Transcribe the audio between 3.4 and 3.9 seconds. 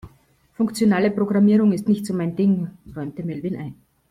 ein.